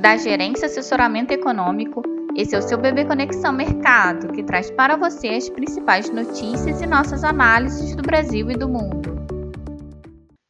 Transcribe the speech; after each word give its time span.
da 0.00 0.16
Gerência 0.16 0.66
Assessoramento 0.66 1.32
Econômico. 1.32 2.02
Esse 2.36 2.54
é 2.54 2.58
o 2.58 2.62
seu 2.62 2.78
Bebê 2.78 3.04
Conexão 3.04 3.52
Mercado, 3.52 4.32
que 4.32 4.44
traz 4.44 4.70
para 4.70 4.96
você 4.96 5.30
as 5.30 5.50
principais 5.50 6.08
notícias 6.08 6.80
e 6.80 6.86
nossas 6.86 7.24
análises 7.24 7.96
do 7.96 8.02
Brasil 8.02 8.48
e 8.48 8.56
do 8.56 8.68
mundo. 8.68 9.16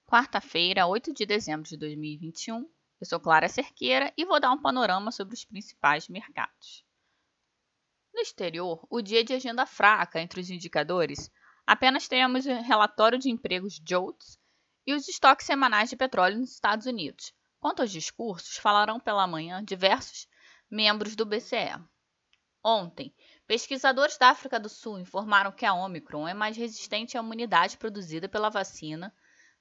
Quarta-feira, 0.07 0.87
8 0.87 1.15
de 1.15 1.25
dezembro 1.25 1.67
de 1.67 1.79
2021. 1.79 2.59
Eu 3.01 3.07
sou 3.07 3.19
Clara 3.19 3.49
Cerqueira 3.49 4.13
e 4.19 4.27
vou 4.27 4.39
dar 4.39 4.53
um 4.53 4.61
panorama 4.61 5.11
sobre 5.11 5.33
os 5.33 5.47
principais 5.47 6.09
mercados. 6.09 6.85
No 8.13 8.21
exterior, 8.21 8.87
o 8.91 9.01
dia 9.01 9.25
de 9.25 9.33
agenda 9.33 9.65
fraca 9.65 10.21
entre 10.21 10.43
os 10.43 10.51
indicadores, 10.51 11.31
apenas 11.67 12.07
temos 12.07 12.45
o 12.45 12.53
relatório 12.53 13.19
de 13.19 13.31
empregos 13.31 13.81
JOLTS 13.83 14.39
e 14.87 14.93
os 14.93 15.09
estoques 15.09 15.47
semanais 15.47 15.89
de 15.89 15.97
petróleo 15.97 16.39
nos 16.39 16.53
Estados 16.53 16.85
Unidos, 16.85 17.33
Quanto 17.61 17.83
aos 17.83 17.91
discursos, 17.91 18.57
falarão 18.57 19.01
pela 19.01 19.27
manhã 19.27 19.65
diversos 19.65 20.29
membros 20.71 21.17
do 21.17 21.27
BCE. 21.27 21.83
Ontem, 22.63 23.15
pesquisadores 23.47 24.19
da 24.19 24.31
África 24.31 24.61
do 24.61 24.69
Sul 24.69 24.99
informaram 24.99 25.51
que 25.51 25.65
a 25.65 25.73
Omicron 25.73 26.29
é 26.29 26.35
mais 26.35 26.57
resistente 26.57 27.17
à 27.17 27.21
imunidade 27.21 27.79
produzida 27.79 28.29
pela 28.29 28.51
vacina 28.51 29.15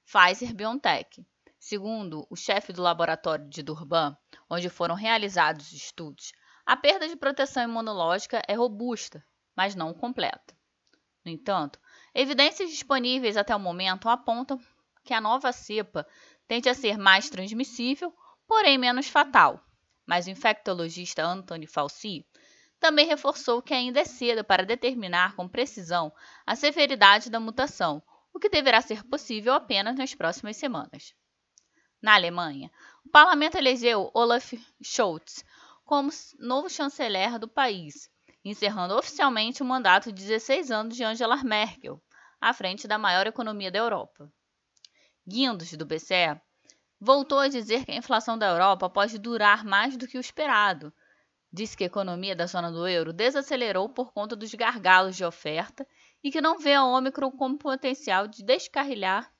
Pfizer-BioNTech. 0.04 1.26
Segundo 1.58 2.26
o 2.30 2.36
chefe 2.36 2.72
do 2.72 2.82
laboratório 2.82 3.48
de 3.48 3.62
Durban, 3.62 4.16
onde 4.48 4.68
foram 4.68 4.94
realizados 4.94 5.66
os 5.66 5.72
estudos, 5.72 6.32
a 6.64 6.76
perda 6.76 7.08
de 7.08 7.16
proteção 7.16 7.64
imunológica 7.64 8.42
é 8.46 8.54
robusta, 8.54 9.24
mas 9.56 9.74
não 9.74 9.92
completa. 9.92 10.56
No 11.24 11.32
entanto, 11.32 11.80
evidências 12.14 12.70
disponíveis 12.70 13.36
até 13.36 13.54
o 13.56 13.60
momento 13.60 14.08
apontam 14.08 14.60
que 15.08 15.14
a 15.14 15.22
nova 15.22 15.52
cepa 15.52 16.06
tende 16.46 16.68
a 16.68 16.74
ser 16.74 16.98
mais 16.98 17.30
transmissível, 17.30 18.14
porém 18.46 18.76
menos 18.76 19.08
fatal. 19.08 19.58
Mas 20.06 20.26
o 20.26 20.30
infectologista 20.30 21.24
Anthony 21.24 21.66
Fauci 21.66 22.26
também 22.78 23.06
reforçou 23.06 23.62
que 23.62 23.72
ainda 23.72 24.00
é 24.00 24.04
cedo 24.04 24.44
para 24.44 24.66
determinar 24.66 25.34
com 25.34 25.48
precisão 25.48 26.12
a 26.46 26.54
severidade 26.54 27.30
da 27.30 27.40
mutação, 27.40 28.02
o 28.34 28.38
que 28.38 28.50
deverá 28.50 28.82
ser 28.82 29.02
possível 29.02 29.54
apenas 29.54 29.96
nas 29.96 30.14
próximas 30.14 30.58
semanas. 30.58 31.14
Na 32.02 32.14
Alemanha, 32.14 32.70
o 33.02 33.08
parlamento 33.08 33.56
elegeu 33.56 34.10
Olaf 34.12 34.52
Scholz 34.84 35.42
como 35.86 36.10
novo 36.38 36.68
chanceler 36.68 37.38
do 37.38 37.48
país, 37.48 38.10
encerrando 38.44 38.94
oficialmente 38.94 39.62
o 39.62 39.66
mandato 39.66 40.12
de 40.12 40.22
16 40.22 40.70
anos 40.70 40.94
de 40.94 41.02
Angela 41.02 41.42
Merkel, 41.42 41.98
à 42.38 42.52
frente 42.52 42.86
da 42.86 42.98
maior 42.98 43.26
economia 43.26 43.70
da 43.70 43.78
Europa. 43.78 44.30
Guindos, 45.28 45.70
do 45.74 45.84
BCE, 45.84 46.40
voltou 46.98 47.38
a 47.38 47.48
dizer 47.48 47.84
que 47.84 47.92
a 47.92 47.96
inflação 47.96 48.38
da 48.38 48.48
Europa 48.48 48.88
pode 48.88 49.18
durar 49.18 49.62
mais 49.62 49.94
do 49.94 50.08
que 50.08 50.16
o 50.16 50.20
esperado. 50.20 50.90
Disse 51.52 51.76
que 51.76 51.84
a 51.84 51.86
economia 51.86 52.34
da 52.34 52.46
zona 52.46 52.72
do 52.72 52.88
euro 52.88 53.12
desacelerou 53.12 53.90
por 53.90 54.10
conta 54.10 54.34
dos 54.34 54.54
gargalos 54.54 55.16
de 55.16 55.26
oferta 55.26 55.86
e 56.24 56.30
que 56.30 56.40
não 56.40 56.58
vê 56.58 56.72
a 56.72 56.82
Ômicron 56.82 57.30
como 57.30 57.58
potencial 57.58 58.26
de 58.26 58.42
descarrilhar 58.42 59.30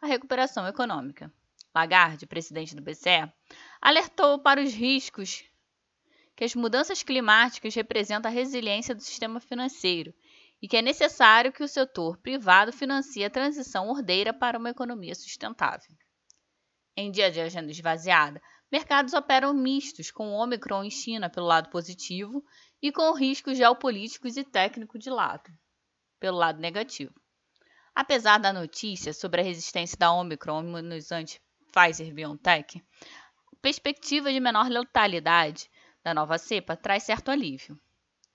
a 0.00 0.06
recuperação 0.06 0.66
econômica. 0.66 1.30
Lagarde, 1.74 2.26
presidente 2.26 2.74
do 2.74 2.80
BCE, 2.80 3.30
alertou 3.78 4.38
para 4.38 4.62
os 4.62 4.72
riscos 4.72 5.44
que 6.34 6.44
as 6.44 6.54
mudanças 6.54 7.02
climáticas 7.02 7.74
representam 7.74 8.30
a 8.30 8.34
resiliência 8.34 8.94
do 8.94 9.02
sistema 9.02 9.38
financeiro 9.38 10.14
e 10.60 10.68
que 10.68 10.76
é 10.76 10.82
necessário 10.82 11.52
que 11.52 11.62
o 11.62 11.68
setor 11.68 12.16
privado 12.18 12.72
financie 12.72 13.24
a 13.24 13.30
transição 13.30 13.88
ordeira 13.88 14.32
para 14.32 14.58
uma 14.58 14.70
economia 14.70 15.14
sustentável. 15.14 15.94
Em 16.96 17.10
dia 17.10 17.30
de 17.30 17.40
agenda 17.40 17.70
esvaziada, 17.70 18.40
mercados 18.72 19.12
operam 19.12 19.52
mistos, 19.52 20.10
com 20.10 20.30
o 20.30 20.42
Omicron 20.42 20.84
em 20.84 20.90
China 20.90 21.28
pelo 21.28 21.46
lado 21.46 21.68
positivo 21.68 22.42
e 22.80 22.90
com 22.90 23.12
riscos 23.12 23.58
geopolíticos 23.58 24.36
e 24.36 24.44
técnicos 24.44 25.02
de 25.02 25.10
lado, 25.10 25.50
pelo 26.18 26.38
lado 26.38 26.58
negativo. 26.58 27.14
Apesar 27.94 28.38
da 28.38 28.52
notícia 28.52 29.12
sobre 29.12 29.40
a 29.40 29.44
resistência 29.44 29.96
da 29.98 30.12
Omicron 30.12 30.56
ao 30.56 30.62
imunizante 30.62 31.40
Pfizer-BioNTech, 31.72 32.82
a 33.52 33.56
perspectiva 33.60 34.32
de 34.32 34.40
menor 34.40 34.68
letalidade 34.68 35.70
da 36.02 36.14
nova 36.14 36.38
cepa 36.38 36.76
traz 36.76 37.02
certo 37.02 37.30
alívio. 37.30 37.78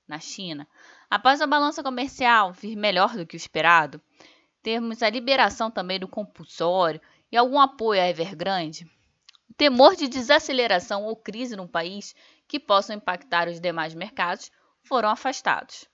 Na 0.07 0.19
China, 0.19 0.67
Após 1.11 1.41
a 1.41 1.45
balança 1.45 1.83
comercial 1.83 2.53
vir 2.53 2.77
melhor 2.77 3.17
do 3.17 3.25
que 3.25 3.35
o 3.35 3.37
esperado, 3.37 4.01
temos 4.63 5.03
a 5.03 5.09
liberação 5.09 5.69
também 5.69 5.99
do 5.99 6.07
compulsório 6.07 7.01
e 7.29 7.35
algum 7.35 7.59
apoio 7.59 8.01
à 8.01 8.07
Evergrande. 8.07 8.89
O 9.49 9.53
temor 9.53 9.97
de 9.97 10.07
desaceleração 10.07 11.03
ou 11.03 11.17
crise 11.17 11.53
no 11.57 11.67
país 11.67 12.15
que 12.47 12.57
possam 12.57 12.95
impactar 12.95 13.49
os 13.49 13.59
demais 13.59 13.93
mercados 13.93 14.49
foram 14.83 15.09
afastados. 15.09 15.85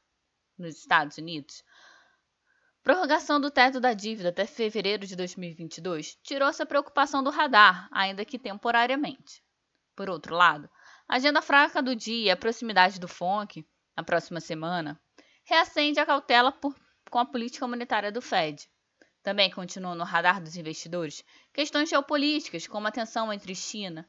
Nos 0.55 0.77
Estados 0.77 1.17
Unidos, 1.17 1.63
prorrogação 2.83 3.41
do 3.41 3.49
teto 3.49 3.79
da 3.79 3.95
dívida 3.95 4.29
até 4.29 4.45
fevereiro 4.45 5.07
de 5.07 5.15
2022 5.15 6.15
tirou 6.21 6.47
essa 6.47 6.63
preocupação 6.63 7.23
do 7.23 7.31
radar, 7.31 7.89
ainda 7.91 8.23
que 8.23 8.37
temporariamente. 8.37 9.41
Por 9.95 10.11
outro 10.11 10.35
lado, 10.35 10.69
a 11.09 11.15
agenda 11.15 11.41
fraca 11.41 11.81
do 11.81 11.95
dia 11.95 12.27
e 12.27 12.29
a 12.29 12.37
proximidade 12.37 12.99
do 12.99 13.07
FONC, 13.07 13.65
na 13.97 14.03
próxima 14.03 14.39
semana, 14.39 15.01
reacende 15.47 15.97
a 15.97 16.05
cautela 16.05 16.51
por, 16.51 16.75
com 17.09 17.19
a 17.19 17.25
política 17.25 17.65
monetária 17.65 18.11
do 18.11 18.21
Fed. 18.21 18.69
Também 19.23 19.49
continuam 19.49 19.95
no 19.95 20.03
radar 20.03 20.43
dos 20.43 20.57
investidores 20.57 21.23
questões 21.53 21.89
geopolíticas, 21.89 22.67
como 22.67 22.85
a 22.85 22.91
tensão 22.91 23.31
entre 23.31 23.55
China, 23.55 24.05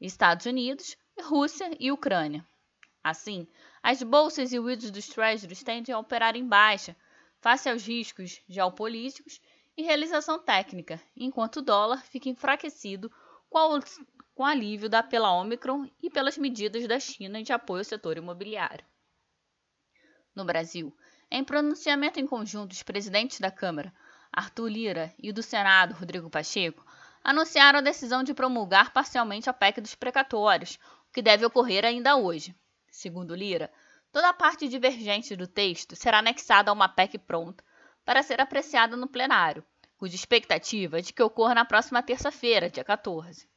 Estados 0.00 0.46
Unidos, 0.46 0.96
Rússia 1.22 1.70
e 1.78 1.92
Ucrânia. 1.92 2.46
Assim, 3.04 3.46
as 3.82 4.02
bolsas 4.02 4.54
e 4.54 4.58
o 4.58 4.66
yields 4.70 4.90
dos 4.90 5.06
treasuries 5.06 5.62
tendem 5.62 5.94
a 5.94 5.98
operar 5.98 6.34
em 6.34 6.48
baixa, 6.48 6.96
face 7.42 7.68
aos 7.68 7.86
riscos 7.86 8.40
geopolíticos 8.48 9.38
e 9.76 9.82
realização 9.82 10.38
técnica, 10.38 10.98
enquanto 11.14 11.56
o 11.56 11.62
dólar 11.62 12.02
fica 12.04 12.30
enfraquecido 12.30 13.12
com, 13.50 13.76
o, 13.76 13.82
com 14.34 14.46
alívio 14.46 14.88
da 14.88 15.02
pela 15.02 15.30
Omicron 15.30 15.90
e 16.02 16.08
pelas 16.08 16.38
medidas 16.38 16.88
da 16.88 16.98
China 16.98 17.42
de 17.42 17.52
apoio 17.52 17.80
ao 17.80 17.84
setor 17.84 18.16
imobiliário 18.16 18.84
no 20.34 20.44
Brasil. 20.44 20.94
Em 21.30 21.44
pronunciamento 21.44 22.18
em 22.18 22.26
conjunto, 22.26 22.72
os 22.72 22.82
presidentes 22.82 23.40
da 23.40 23.50
Câmara, 23.50 23.92
Arthur 24.32 24.68
Lira, 24.68 25.14
e 25.18 25.32
do 25.32 25.42
Senado, 25.42 25.94
Rodrigo 25.94 26.30
Pacheco, 26.30 26.84
anunciaram 27.22 27.78
a 27.78 27.82
decisão 27.82 28.22
de 28.22 28.34
promulgar 28.34 28.92
parcialmente 28.92 29.50
a 29.50 29.52
PEC 29.52 29.80
dos 29.80 29.94
precatórios, 29.94 30.78
o 31.08 31.12
que 31.12 31.22
deve 31.22 31.44
ocorrer 31.44 31.84
ainda 31.84 32.16
hoje. 32.16 32.54
Segundo 32.90 33.34
Lira, 33.34 33.70
toda 34.10 34.28
a 34.28 34.32
parte 34.32 34.68
divergente 34.68 35.36
do 35.36 35.46
texto 35.46 35.94
será 35.94 36.18
anexada 36.18 36.70
a 36.70 36.74
uma 36.74 36.88
PEC 36.88 37.18
pronta 37.18 37.62
para 38.04 38.22
ser 38.22 38.40
apreciada 38.40 38.96
no 38.96 39.06
plenário, 39.06 39.64
cuja 39.96 40.14
expectativa 40.14 40.98
é 40.98 41.02
de 41.02 41.12
que 41.12 41.22
ocorra 41.22 41.54
na 41.54 41.64
próxima 41.64 42.02
terça-feira, 42.02 42.70
dia 42.70 42.82
14. 42.82 43.48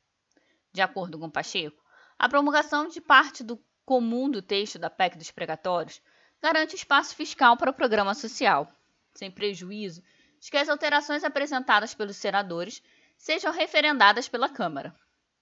De 0.74 0.82
acordo 0.82 1.18
com 1.18 1.30
Pacheco, 1.30 1.82
a 2.20 2.28
promulgação 2.28 2.88
de 2.88 3.00
parte 3.00 3.44
do 3.44 3.64
comum 3.86 4.30
do 4.30 4.42
texto 4.42 4.78
da 4.78 4.90
PEC 4.90 5.18
dos 5.18 5.32
precatórios 5.32 6.02
garante 6.44 6.76
espaço 6.76 7.16
fiscal 7.16 7.56
para 7.56 7.72
o 7.72 7.74
programa 7.74 8.14
social, 8.14 8.68
sem 9.14 9.32
prejuízo 9.32 10.04
de 10.42 10.52
que 10.52 10.58
as 10.58 10.68
alterações 10.68 11.24
apresentadas 11.24 11.96
pelos 11.96 12.18
senadores 12.18 12.84
sejam 13.18 13.54
referendadas 13.54 14.28
pela 14.28 14.50
Câmara. 14.50 14.94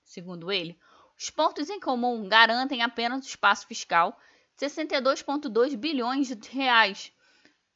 Segundo 0.04 0.52
ele, 0.52 0.80
os 1.18 1.32
pontos 1.32 1.72
em 1.72 1.80
comum 1.80 2.30
garantem 2.30 2.84
apenas 2.84 3.26
o 3.26 3.28
espaço 3.28 3.66
fiscal 3.66 4.16
de 4.56 4.68
62,2 4.68 5.76
bilhões 5.76 6.28
de 6.28 6.50
reais, 6.50 7.12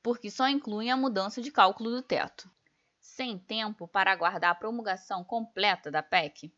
porque 0.04 0.30
só 0.30 0.48
incluem 0.48 0.92
a 0.92 0.98
mudança 0.98 1.42
de 1.42 1.50
cálculo 1.50 1.90
do 1.90 2.04
teto. 2.04 2.48
Sem 3.00 3.40
tempo 3.40 3.88
para 3.88 4.12
aguardar 4.12 4.52
a 4.52 4.56
promulgação 4.56 5.24
completa 5.24 5.90
da 5.90 6.04
PEC, 6.04 6.54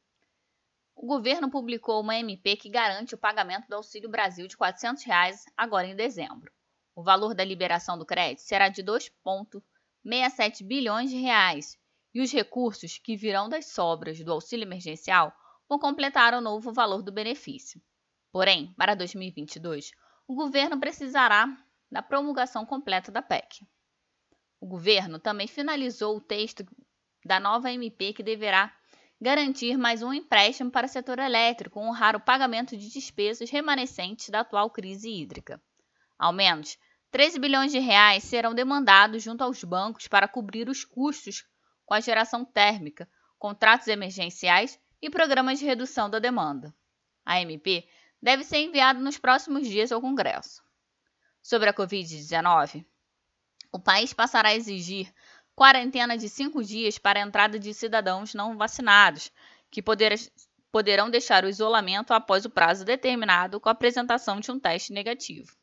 o 0.93 1.05
governo 1.05 1.49
publicou 1.49 2.01
uma 2.01 2.17
MP 2.17 2.57
que 2.57 2.69
garante 2.69 3.15
o 3.15 3.17
pagamento 3.17 3.69
do 3.69 3.75
Auxílio 3.75 4.09
Brasil 4.09 4.47
de 4.47 4.57
400 4.57 5.03
reais 5.03 5.45
agora 5.55 5.87
em 5.87 5.95
dezembro. 5.95 6.56
O 6.97 7.03
valor 7.03 7.35
da 7.35 7.43
liberação 7.43 7.95
do 7.95 8.07
crédito 8.07 8.39
será 8.39 8.69
de 8.69 8.81
2,67 8.81 10.65
bilhões 10.65 11.11
de 11.11 11.17
reais 11.17 11.77
e 12.11 12.19
os 12.19 12.31
recursos 12.31 12.97
que 12.97 13.15
virão 13.15 13.47
das 13.47 13.67
sobras 13.67 14.19
do 14.23 14.31
auxílio 14.31 14.63
emergencial 14.63 15.31
vão 15.69 15.77
completar 15.77 16.33
o 16.33 16.41
novo 16.41 16.73
valor 16.73 17.03
do 17.03 17.11
benefício. 17.11 17.79
Porém, 18.31 18.73
para 18.75 18.95
2022, 18.95 19.91
o 20.27 20.33
governo 20.33 20.79
precisará 20.79 21.47
da 21.91 22.01
promulgação 22.01 22.65
completa 22.65 23.11
da 23.11 23.21
PEC. 23.21 23.67
O 24.59 24.65
governo 24.65 25.19
também 25.19 25.45
finalizou 25.45 26.17
o 26.17 26.21
texto 26.21 26.65
da 27.23 27.39
nova 27.39 27.71
MP 27.71 28.11
que 28.11 28.23
deverá 28.23 28.75
garantir 29.21 29.77
mais 29.77 30.01
um 30.01 30.11
empréstimo 30.11 30.71
para 30.71 30.87
o 30.87 30.89
setor 30.89 31.19
elétrico, 31.19 31.79
honrar 31.79 32.15
o 32.15 32.19
pagamento 32.19 32.75
de 32.75 32.89
despesas 32.89 33.51
remanescentes 33.51 34.29
da 34.29 34.39
atual 34.39 34.71
crise 34.71 35.11
hídrica. 35.11 35.61
Ao 36.17 36.33
menos 36.33 36.75
13 37.11 37.39
bilhões 37.39 37.71
de 37.71 37.79
reais 37.79 38.23
serão 38.23 38.53
demandados 38.53 39.23
junto 39.23 39.43
aos 39.43 39.63
bancos 39.63 40.07
para 40.07 40.27
cobrir 40.27 40.67
os 40.69 40.83
custos 40.83 41.45
com 41.85 41.93
a 41.93 41.99
geração 41.99 42.43
térmica, 42.43 43.09
contratos 43.39 43.87
emergenciais 43.87 44.79
e 45.01 45.09
programas 45.09 45.59
de 45.59 45.65
redução 45.65 46.09
da 46.09 46.19
demanda. 46.19 46.75
a 47.25 47.41
MP, 47.41 47.87
deve 48.21 48.43
ser 48.43 48.57
enviado 48.57 48.99
nos 48.99 49.17
próximos 49.17 49.67
dias 49.67 49.91
ao 49.91 50.01
Congresso. 50.01 50.61
Sobre 51.41 51.69
a 51.69 51.73
Covid-19, 51.73 52.85
o 53.71 53.79
país 53.79 54.13
passará 54.13 54.49
a 54.49 54.55
exigir 54.55 55.13
quarentena 55.55 56.17
de 56.17 56.29
cinco 56.29 56.63
dias 56.63 56.97
para 56.97 57.19
a 57.19 57.23
entrada 57.23 57.57
de 57.57 57.73
cidadãos 57.73 58.33
não 58.33 58.57
vacinados, 58.57 59.31
que 59.71 59.81
poderão 60.71 61.09
deixar 61.09 61.43
o 61.43 61.49
isolamento 61.49 62.13
após 62.13 62.45
o 62.45 62.49
prazo 62.49 62.85
determinado 62.85 63.59
com 63.59 63.69
a 63.69 63.71
apresentação 63.71 64.39
de 64.39 64.51
um 64.51 64.59
teste 64.59 64.93
negativo. 64.93 65.55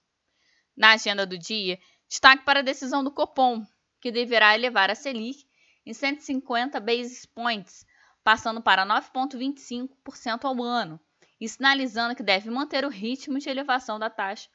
Na 0.77 0.93
agenda 0.93 1.25
do 1.25 1.39
dia, 1.39 1.79
destaque 2.09 2.45
para 2.45 2.61
a 2.61 2.63
decisão 2.63 3.05
do 3.05 3.11
Copom, 3.11 3.65
que 4.01 4.11
deverá 4.11 4.55
elevar 4.55 4.91
a 4.91 4.95
Selic 4.95 5.47
em 5.87 5.93
150 5.93 6.81
basis 6.81 7.27
points, 7.27 7.87
passando 8.23 8.61
para 8.61 8.87
9,25% 8.87 10.45
ao 10.45 10.63
ano, 10.63 10.99
e 11.41 11.49
sinalizando 11.49 12.15
que 12.15 12.23
deve 12.23 12.51
manter 12.51 12.85
o 12.85 12.89
ritmo 12.89 13.39
de 13.39 13.49
elevação 13.49 13.99
da 13.99 14.09
taxa 14.09 14.49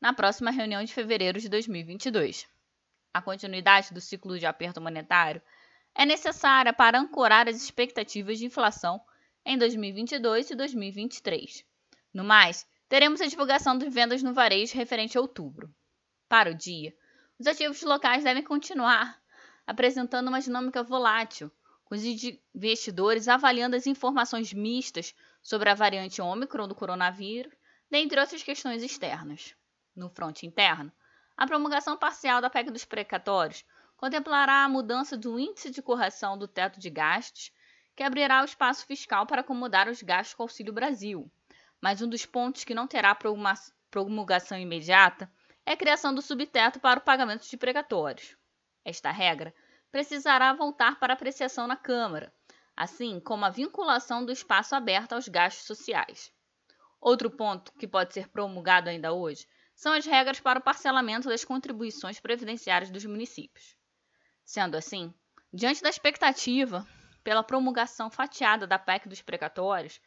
na 0.00 0.12
próxima 0.12 0.50
reunião 0.50 0.84
de 0.84 0.92
fevereiro 0.92 1.40
de 1.40 1.48
2022. 1.48 2.46
A 3.12 3.22
continuidade 3.22 3.94
do 3.94 4.00
ciclo 4.00 4.38
de 4.38 4.44
aperto 4.44 4.80
monetário 4.80 5.40
é 5.94 6.04
necessária 6.04 6.72
para 6.72 6.98
ancorar 6.98 7.48
as 7.48 7.56
expectativas 7.56 8.38
de 8.38 8.46
inflação 8.46 9.00
em 9.44 9.56
2022 9.56 10.50
e 10.50 10.54
2023. 10.54 11.64
No 12.12 12.24
mais, 12.24 12.66
teremos 12.94 13.20
a 13.20 13.26
divulgação 13.26 13.76
de 13.76 13.88
vendas 13.88 14.22
no 14.22 14.32
varejo 14.32 14.76
referente 14.76 15.18
a 15.18 15.20
outubro. 15.20 15.68
Para 16.28 16.52
o 16.52 16.54
dia, 16.54 16.94
os 17.36 17.44
ativos 17.44 17.82
locais 17.82 18.22
devem 18.22 18.44
continuar 18.44 19.20
apresentando 19.66 20.28
uma 20.28 20.40
dinâmica 20.40 20.80
volátil, 20.80 21.50
com 21.84 21.96
os 21.96 22.04
investidores 22.54 23.26
avaliando 23.26 23.74
as 23.74 23.88
informações 23.88 24.52
mistas 24.52 25.12
sobre 25.42 25.68
a 25.70 25.74
variante 25.74 26.22
Ômicron 26.22 26.68
do 26.68 26.74
coronavírus, 26.76 27.52
dentre 27.90 28.20
outras 28.20 28.44
questões 28.44 28.80
externas. 28.80 29.56
No 29.96 30.08
fronte 30.08 30.46
interno, 30.46 30.92
a 31.36 31.48
promulgação 31.48 31.96
parcial 31.96 32.40
da 32.40 32.48
PEC 32.48 32.70
dos 32.70 32.84
precatórios 32.84 33.64
contemplará 33.96 34.62
a 34.62 34.68
mudança 34.68 35.16
do 35.16 35.36
índice 35.36 35.68
de 35.68 35.82
correção 35.82 36.38
do 36.38 36.46
teto 36.46 36.78
de 36.78 36.90
gastos, 36.90 37.50
que 37.96 38.04
abrirá 38.04 38.42
o 38.42 38.44
espaço 38.44 38.86
fiscal 38.86 39.26
para 39.26 39.40
acomodar 39.40 39.88
os 39.88 40.00
gastos 40.00 40.34
com 40.34 40.44
o 40.44 40.46
Auxílio 40.46 40.72
Brasil. 40.72 41.28
Mas 41.84 42.00
um 42.00 42.08
dos 42.08 42.24
pontos 42.24 42.64
que 42.64 42.74
não 42.74 42.86
terá 42.86 43.14
promulgação 43.90 44.58
imediata 44.58 45.30
é 45.66 45.72
a 45.72 45.76
criação 45.76 46.14
do 46.14 46.22
subteto 46.22 46.80
para 46.80 46.98
o 46.98 47.02
pagamento 47.02 47.46
de 47.46 47.58
precatórios. 47.58 48.38
Esta 48.82 49.10
regra 49.10 49.54
precisará 49.92 50.54
voltar 50.54 50.98
para 50.98 51.12
apreciação 51.12 51.66
na 51.66 51.76
Câmara, 51.76 52.32
assim 52.74 53.20
como 53.20 53.44
a 53.44 53.50
vinculação 53.50 54.24
do 54.24 54.32
espaço 54.32 54.74
aberto 54.74 55.12
aos 55.12 55.28
gastos 55.28 55.66
sociais. 55.66 56.32
Outro 57.02 57.30
ponto 57.30 57.70
que 57.74 57.86
pode 57.86 58.14
ser 58.14 58.28
promulgado 58.28 58.88
ainda 58.88 59.12
hoje 59.12 59.46
são 59.74 59.92
as 59.92 60.06
regras 60.06 60.40
para 60.40 60.60
o 60.60 60.62
parcelamento 60.62 61.28
das 61.28 61.44
contribuições 61.44 62.18
previdenciárias 62.18 62.90
dos 62.90 63.04
municípios. 63.04 63.76
Sendo 64.42 64.74
assim, 64.74 65.12
diante 65.52 65.82
da 65.82 65.90
expectativa 65.90 66.88
pela 67.22 67.42
promulgação 67.42 68.08
fatiada 68.08 68.66
da 68.66 68.78
PEC 68.78 69.06
dos 69.06 69.20
precatórios, 69.20 70.00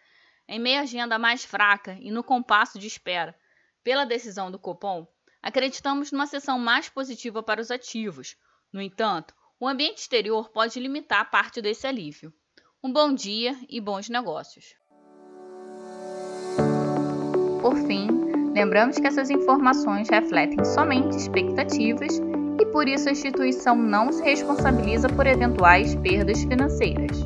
em 0.47 0.59
meia 0.59 0.81
agenda 0.81 1.19
mais 1.19 1.43
fraca 1.43 1.97
e 1.99 2.09
no 2.09 2.23
compasso 2.23 2.79
de 2.79 2.87
espera 2.87 3.35
pela 3.83 4.05
decisão 4.05 4.51
do 4.51 4.59
Copom, 4.59 5.07
acreditamos 5.41 6.11
numa 6.11 6.25
sessão 6.25 6.59
mais 6.59 6.89
positiva 6.89 7.41
para 7.41 7.61
os 7.61 7.71
ativos. 7.71 8.35
No 8.71 8.81
entanto, 8.81 9.33
o 9.59 9.67
ambiente 9.67 9.99
exterior 9.99 10.49
pode 10.49 10.79
limitar 10.79 11.29
parte 11.31 11.61
desse 11.61 11.87
alívio. 11.87 12.33
Um 12.83 12.91
bom 12.91 13.13
dia 13.13 13.57
e 13.69 13.81
bons 13.81 14.09
negócios. 14.09 14.75
Por 17.61 17.75
fim, 17.87 18.07
lembramos 18.53 18.97
que 18.97 19.07
essas 19.07 19.29
informações 19.29 20.09
refletem 20.09 20.63
somente 20.63 21.17
expectativas 21.17 22.19
e 22.59 22.65
por 22.67 22.87
isso 22.87 23.09
a 23.09 23.11
instituição 23.11 23.75
não 23.75 24.11
se 24.11 24.23
responsabiliza 24.23 25.09
por 25.09 25.25
eventuais 25.25 25.95
perdas 25.95 26.43
financeiras. 26.43 27.17